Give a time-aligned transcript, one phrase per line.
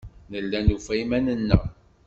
[0.31, 1.61] Nella nufa iman-nneɣ.